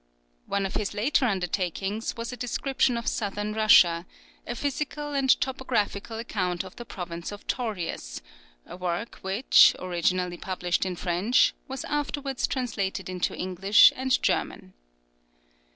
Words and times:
One 0.47 0.65
of 0.65 0.73
his 0.73 0.95
later 0.95 1.25
undertakings 1.25 2.17
was 2.17 2.33
a 2.33 2.35
description 2.35 2.97
of 2.97 3.05
Southern 3.05 3.53
Russia, 3.53 4.07
a 4.47 4.55
physical 4.55 5.13
and 5.13 5.29
topographical 5.39 6.17
account 6.17 6.63
of 6.63 6.75
the 6.77 6.85
province 6.85 7.31
of 7.31 7.45
Taurius 7.45 8.19
a 8.65 8.75
work 8.75 9.17
which, 9.21 9.75
originally 9.77 10.37
published 10.37 10.87
in 10.87 10.95
French, 10.95 11.53
was 11.67 11.85
afterwards 11.85 12.47
translated 12.47 13.09
into 13.09 13.35
English 13.35 13.93
and 13.95 14.19
German. 14.23 14.73